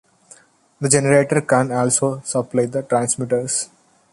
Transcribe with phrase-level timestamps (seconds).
[0.79, 3.69] The generator can also supply the transmitters.